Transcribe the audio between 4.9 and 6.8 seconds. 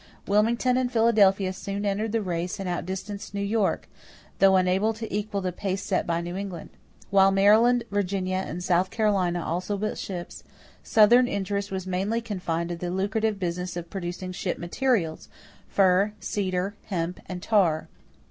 to equal the pace set by New England.